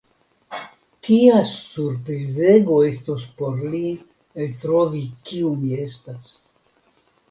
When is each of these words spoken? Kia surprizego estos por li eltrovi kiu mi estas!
Kia 1.07 1.35
surprizego 1.49 2.79
estos 2.89 3.29
por 3.37 3.63
li 3.77 3.85
eltrovi 4.49 5.07
kiu 5.31 5.57
mi 5.65 5.83
estas! 5.89 6.39